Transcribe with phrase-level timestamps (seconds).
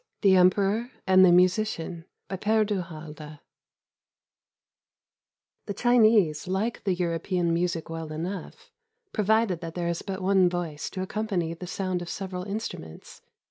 [0.21, 3.37] THE EMPEROR AND THE MUSICIAN BY PkRE DU HALDE
[5.67, 8.71] The Chinese like the European music well enough,
[9.13, 13.21] pro vided that there is but one voice to accompany the sound of several instnmients.